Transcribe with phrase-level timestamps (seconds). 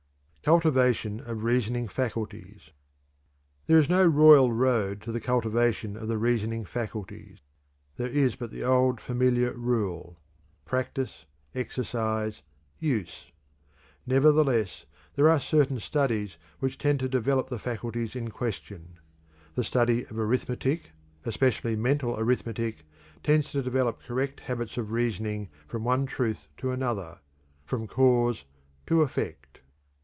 [0.43, 2.71] CULTIVATION OF REASONING FACULTIES.
[3.67, 7.37] There is no royal road to the cultivation of the reasoning faculties.
[7.97, 10.19] There is but the old familiar rule:
[10.65, 12.41] Practice, exercise,
[12.79, 13.31] use.
[14.07, 18.97] Nevertheless there are certain studies which tend to develop the faculties in question.
[19.53, 20.89] The study of arithmetic,
[21.23, 22.87] especially mental arithmetic,
[23.21, 27.19] tends to develop correct habits of reasoning from one truth to another
[27.63, 28.43] from cause
[28.87, 29.59] to effect.